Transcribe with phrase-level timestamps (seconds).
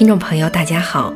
[0.00, 1.14] 听众朋友，大家好，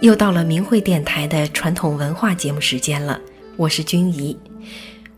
[0.00, 3.20] 又到了明慧电台的传统文化节目时间了，
[3.56, 4.36] 我是君怡。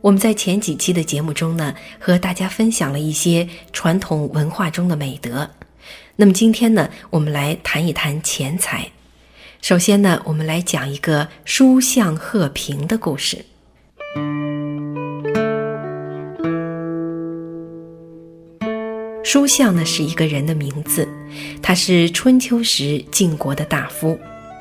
[0.03, 5.49] 我们在前几期的节目中呢，和大家分享了一些传统文化中的美德。
[6.15, 8.87] 那么今天呢，我们来谈一谈钱财。
[9.63, 13.43] 首先呢，我们来讲一个书相贺平的故事。
[19.27, 21.07] 书相呢是一个人的名字，
[21.61, 24.17] 他是春秋时晋国的大夫，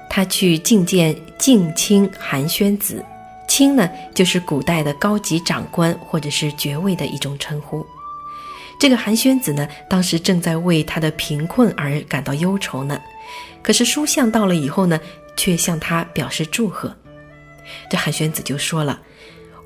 [0.09, 3.05] 他去觐见晋卿韩宣子，
[3.47, 7.85] 卿呢就是古代的高级长官或者是爵位的一种称呼。
[8.79, 12.99] 这个韩宣子呢，当时正在为他的贫困而感到忧愁呢，
[13.61, 14.99] 可是书相到了以后呢，
[15.37, 16.91] 却向他表示祝贺。
[17.87, 18.99] 这韩宣子就说了：“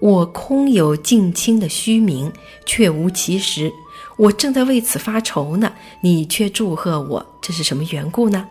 [0.02, 2.30] 我空有晋卿的虚名，
[2.66, 3.72] 却无其实。”
[4.20, 8.46] 我正在为此发愁呢，你却祝贺我，这是什么缘故呢？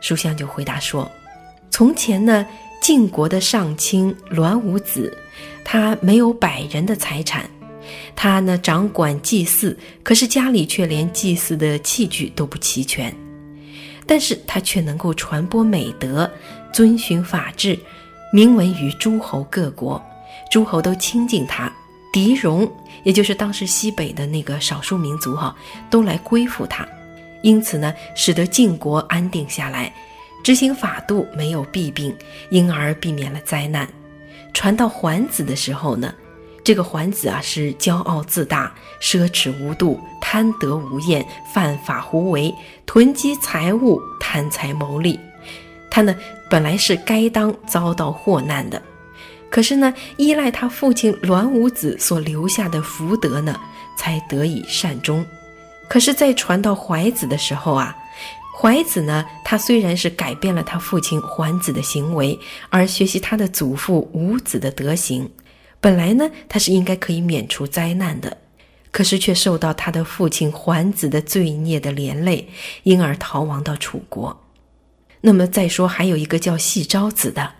[0.00, 1.06] 书相就回答说
[1.68, 2.46] ：“从前呢，
[2.80, 5.14] 晋国的上卿栾武子，
[5.62, 7.44] 他没有百人的财产，
[8.14, 13.14] 他呢掌管祭祀，可是家里却连祭祀的器具都不齐全，
[14.06, 16.30] 但是他却能够传播美德，
[16.72, 17.78] 遵循法治，
[18.32, 20.02] 名闻于诸侯各国，
[20.50, 21.70] 诸侯都亲近他。”
[22.12, 22.66] 狄戎，
[23.06, 25.54] 也就是当时西北的那个少数民族哈，
[25.88, 26.84] 都来归附他，
[27.40, 29.94] 因此呢，使得晋国安定下来，
[30.42, 32.12] 执行法度没有弊病，
[32.50, 33.88] 因而避免了灾难。
[34.52, 36.12] 传到桓子的时候呢，
[36.64, 42.52] 这个桓子啊是骄傲自大、奢侈无度、贪得无厌、犯法胡为、
[42.86, 45.16] 囤积财物、贪财谋利，
[45.88, 46.12] 他呢
[46.50, 48.82] 本来是该当遭到祸难的。
[49.48, 53.58] 可是呢，依赖他父亲栾武子所留下的福德呢，
[53.96, 55.24] 才得以善终。
[55.88, 57.96] 可是，在传到怀子的时候啊，
[58.58, 62.38] 怀子呢，他虽然是改变了他父亲桓子的行为，
[62.70, 65.30] 而学习他的祖父武子的德行，
[65.80, 68.36] 本来呢，他是应该可以免除灾难的，
[68.90, 72.48] 可是却受到他的父亲桓子的罪孽的连累，
[72.82, 74.36] 因而逃亡到楚国。
[75.20, 77.52] 那么再说，还有一个叫细昭子的。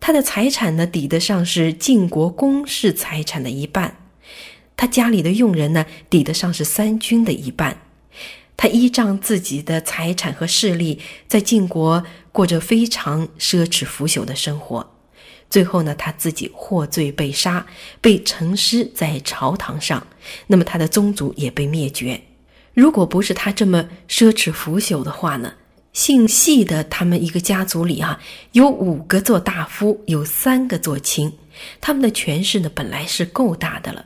[0.00, 3.90] 他的财产呢，抵得上是晋国公室财产的一半；
[4.76, 7.82] 他家里的佣人呢，抵得上是三军的一半。
[8.56, 14.94] 他依仗自己的财产和势力，在晋国过着非常奢侈腐朽的生活。
[15.50, 17.66] 最后呢，他自己获罪被杀，
[18.00, 20.06] 被沉尸在朝堂上。
[20.48, 22.20] 那么他的宗族也被灭绝。
[22.74, 25.54] 如果不是他这么奢侈腐朽的话呢？
[25.98, 28.20] 姓细的，他们一个家族里啊，
[28.52, 31.32] 有五个做大夫，有三个做卿，
[31.80, 34.04] 他们的权势呢本来是够大的了，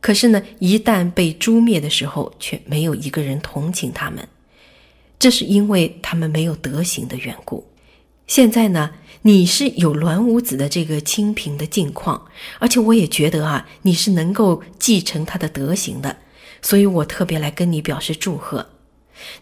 [0.00, 4.26] 可是呢，一旦被诛灭的时候，却没有一个人同情他们，
[5.18, 7.70] 这是因为他们没有德行的缘故。
[8.26, 12.26] 现在呢，你是有栾武子的这个清贫的境况，
[12.58, 16.16] 而且我也觉得啊，你是能够继承他的德行的，
[16.62, 18.66] 所以我特别来跟你表示祝贺。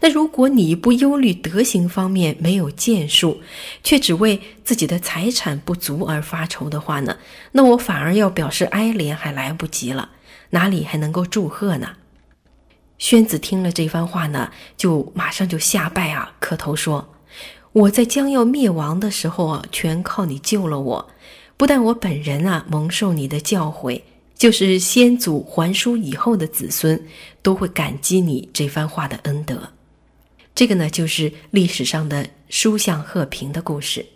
[0.00, 3.40] 那如果你不忧虑德行方面没有建树，
[3.82, 7.16] 却只为自己的财产不足而发愁的话呢？
[7.52, 10.10] 那我反而要表示哀怜，还来不及了，
[10.50, 11.90] 哪里还能够祝贺呢？
[12.98, 17.14] 宣子听了这番话呢，就马上就下拜啊，磕头说
[17.72, 21.10] ：“我在将要灭亡的时候啊，全靠你救了我，
[21.56, 24.02] 不但我本人啊蒙受你的教诲。”
[24.38, 26.98] 就是先祖还书以后的子孙，
[27.42, 29.60] 都会感激你这番话的恩德。
[30.54, 34.06] 这个呢，就是历史上的书相贺平的故事。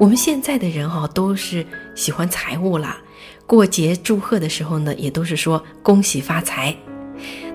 [0.00, 1.64] 我们现在的人哈，都是
[1.94, 2.98] 喜欢财物啦，
[3.46, 6.76] 过节祝贺的时候呢，也都是说恭喜发财。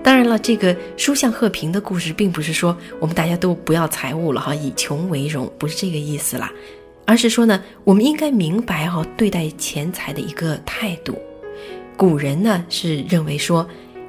[0.02, 6.50] 当然了，这个书相贺平的故事，并不是说我们大家都不要财物了哈，以穷为荣，不是这个意思啦。
[7.04, 11.18] 而是说呢，我们应该明白哈对待钱财的一个态度。
[11.96, 13.68] 古人呢是认为说，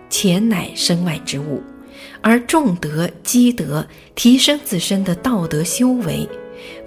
[0.10, 1.62] 钱乃身外之物，
[2.22, 3.86] 而重德积德，
[4.16, 6.28] 提升自身的道德修为，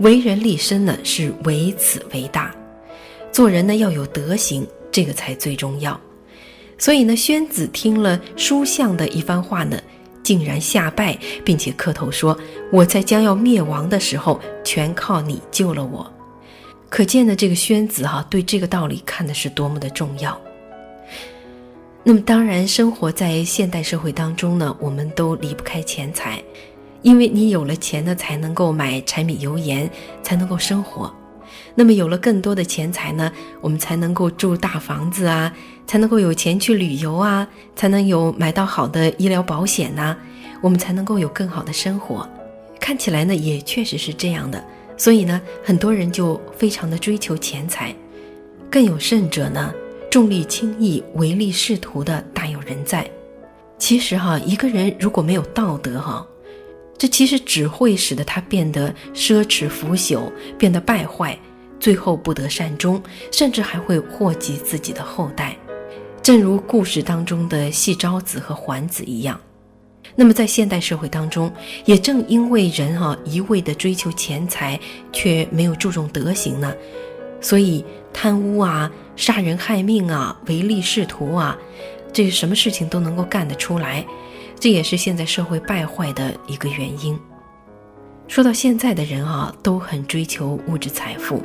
[0.00, 2.54] 为人立身呢是为此为大。
[3.30, 6.00] 做人呢要有德行，这个才最重要。
[6.78, 9.80] 所以呢，宣子听了书相的一番话呢。
[10.26, 12.36] 竟然下拜，并且磕头说
[12.72, 16.04] ：“我在将要灭亡的时候，全靠你救了我。”
[16.90, 20.36] 可见的这个宣子哈，对这个道理看的是多么的重要。
[22.02, 26.42] 那么，当然，生活在现代社会当中呢，我们都离不开钱财，
[27.02, 29.88] 因为你有了钱呢，才能够买柴米油盐，
[30.24, 31.14] 才能够生活。
[31.74, 35.52] 那么有了更多的钱财呢，我们才能够住大房子啊，
[35.86, 40.16] 才能够有钱去旅游啊，才能有买到好的医疗保险呐，
[40.60, 42.28] 我们才能够有更好的生活。
[42.80, 44.62] 看起来呢，也确实是这样的。
[44.96, 47.94] 所以呢，很多人就非常的追求钱财，
[48.70, 49.72] 更有甚者呢，
[50.10, 53.08] 重利轻义、唯利是图的大有人在。
[53.78, 56.26] 其实哈，一个人如果没有道德哈，
[56.98, 61.38] 这其实只会使得他变得奢侈腐朽，变得败坏，
[61.78, 65.56] 最后不得善终，甚至还会祸及自己的后代。
[66.22, 69.38] 正如故事当中的细昭子和桓子一样。
[70.14, 71.52] 那么在现代社会当中，
[71.84, 74.80] 也正因为人哈一味的追求钱财，
[75.12, 76.74] 却没有注重德行呢，
[77.40, 81.56] 所以贪污啊、杀人害命啊、唯利是图啊，
[82.12, 84.04] 这什么事情都能够干得出来，
[84.58, 87.18] 这也是现在社会败坏的一个原因。
[88.28, 91.42] 说到现在的人啊，都很追求物质财富，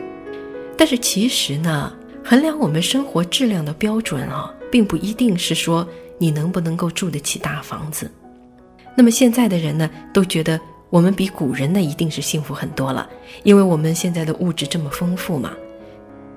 [0.77, 1.93] 但是其实呢，
[2.23, 5.87] 衡量我们生活质量的标准啊，并不一定是说
[6.17, 8.09] 你能不能够住得起大房子。
[8.95, 10.59] 那么现在的人呢，都觉得
[10.89, 13.07] 我们比古人呢一定是幸福很多了，
[13.43, 15.51] 因为我们现在的物质这么丰富嘛。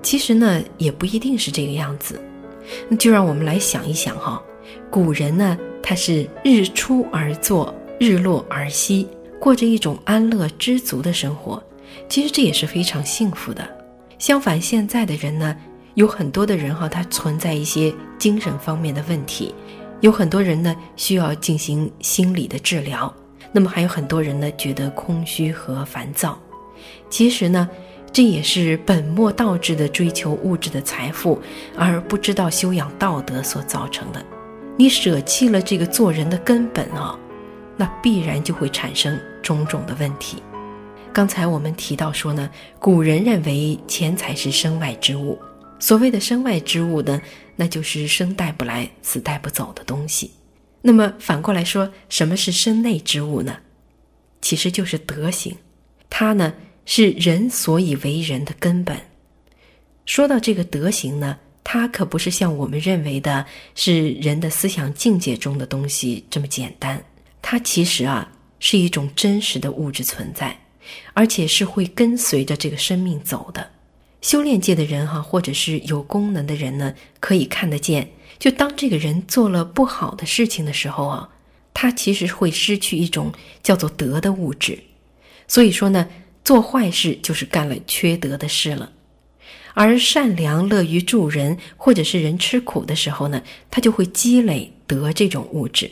[0.03, 2.21] 其实呢，也不一定是这个样子。
[2.87, 4.41] 那就让我们来想一想哈，
[4.89, 9.07] 古人呢，他是日出而作，日落而息，
[9.39, 11.61] 过着一种安乐知足的生活。
[12.07, 13.67] 其实这也是非常幸福的。
[14.17, 15.55] 相反，现在的人呢，
[15.95, 19.53] 有很多的人哈，他存在一些精神方面的问题。
[20.01, 23.11] 有很多人呢需要进行心理的治疗，
[23.51, 26.37] 那么还有很多人呢觉得空虚和烦躁。
[27.09, 27.67] 其实呢，
[28.11, 31.41] 这也是本末倒置的追求物质的财富，
[31.77, 34.23] 而不知道修养道德所造成的。
[34.77, 37.17] 你舍弃了这个做人的根本啊，
[37.77, 40.43] 那必然就会产生种种的问题。
[41.13, 45.39] 刚才我们提到说呢，古人认为钱财是身外之物。
[45.79, 47.21] 所谓的身外之物呢，
[47.55, 50.31] 那就是生带不来，死带不走的东西。
[50.81, 53.57] 那么反过来说，什么是身内之物呢？
[54.41, 55.55] 其实就是德行，
[56.09, 56.53] 它呢
[56.85, 58.97] 是人所以为人的根本。
[60.05, 67.03] 说到这个德行呢，它可不是像我们认为的，是人的思想境界中的东西这么简单。
[67.41, 70.55] 它其实啊是一种真实的物质存在，
[71.13, 73.67] 而且是会跟随着这个生命走的。
[74.21, 78.07] 修炼界的人哈，或者是有功能的人呢，可以看得见。
[78.37, 81.29] 就当这个人做了不好的事情的时候啊，
[81.73, 83.33] 他其实会失去一种
[83.63, 84.77] 叫做德的物质。
[85.47, 86.07] 所以说呢，
[86.43, 88.91] 做坏事就是干了缺德的事了。
[89.75, 95.91] 而善良、乐于助人，或者是人吃苦的时候呢，他就会积累德这种物质。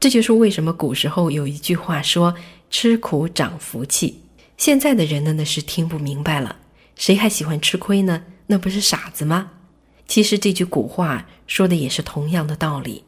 [0.00, 2.34] 这就是为什么古时候有一句话说
[2.68, 4.20] “吃苦长福气”。
[4.58, 6.56] 现在的人呢，那是听不明白了。
[6.96, 8.24] 谁还喜欢吃亏呢？
[8.48, 9.52] 那不是傻子吗？
[10.06, 13.04] 其实这句古话说的也是同样的道理。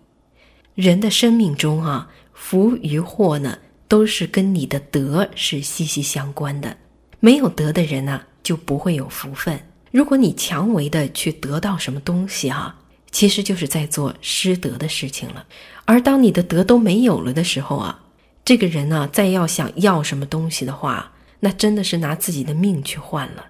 [0.74, 3.58] 人的生命中啊，福与祸呢，
[3.88, 6.76] 都是跟你的德是息息相关的。
[7.18, 9.60] 没有德的人呢，就不会有福分。
[9.96, 12.76] 如果你强为的去得到什么东西啊，
[13.10, 15.46] 其实就是在做失德的事情了。
[15.86, 17.98] 而当你的德都没有了的时候啊，
[18.44, 23.46] 这个人呢，再要想要什么东西的话，那真的是拿自己的命去换了。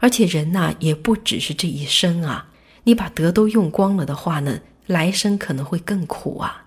[0.00, 2.50] 而且人呐，也不只是这一生啊。
[2.84, 6.66] 你把德都用光了的话呢，来生可能会更苦啊。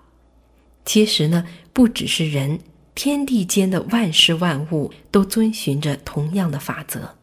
[0.84, 2.58] 其实呢，不只是人，
[2.96, 7.14] 天地间的万事万物都遵循着同样的法则。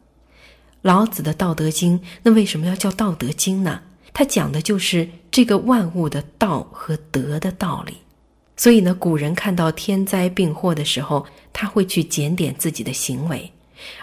[0.82, 3.82] 老子的《道德经》，那为什么要叫《道德经》呢？
[4.14, 7.98] 它讲的就是这个万物的道和德的道理。
[8.58, 13.52] 所以呢，古人看到天灾病祸的时候，他会去检点自己的行为，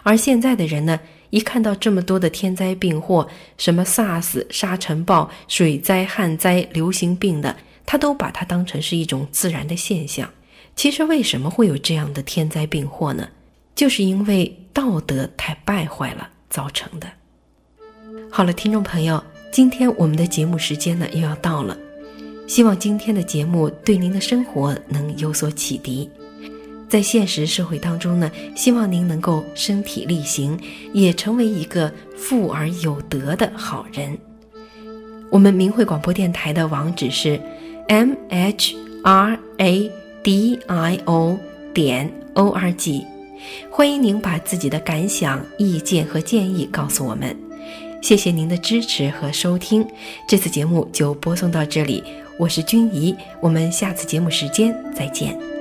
[0.02, 0.98] 而现在的人呢？
[1.30, 7.54] 一看到这么多的天灾病祸，什么 SARS、沙尘暴、水灾、旱灾、流行病的，
[7.84, 10.28] 他都把它当成是一种自然的现象。
[10.74, 13.28] 其实为什么会有这样的天灾病祸呢？
[13.74, 17.06] 就是因为道德太败坏了造成的。
[18.30, 21.76] 好了，听众朋友，今天我们的节目时间呢又要到了，
[22.46, 26.08] 希望今天的节目对您的生活能有所启迪。
[26.88, 30.58] 在现实社会当中呢，希望您能够身体力行，
[30.94, 34.16] 也成为一个富而有德的好人。
[35.30, 37.38] 我们明慧广播电台的网址是
[37.88, 39.90] m h r a
[40.22, 41.38] d i o
[41.74, 43.04] 点 o r g，
[43.70, 47.36] 欢迎您把自己的感想、意见和建议告诉我们。
[48.00, 49.86] 谢谢您的支持和收听，
[50.28, 52.02] 这次节目就播送到这里，
[52.38, 55.57] 我是君怡，我们下次节目时间再见。